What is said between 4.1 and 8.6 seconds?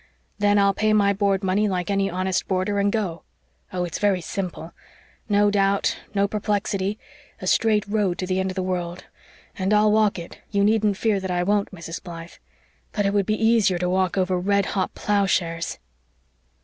simple. No doubt no perplexity a straight road to the end of